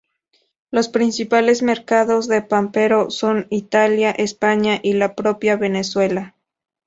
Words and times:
Los 0.71 0.87
principales 0.89 1.61
mercados 1.61 2.27
de 2.27 2.41
Pampero 2.41 3.11
son 3.11 3.45
Italia, 3.51 4.09
España 4.09 4.79
y 4.81 4.93
la 4.93 5.13
propia 5.13 5.57
Venezuela. 5.57 6.35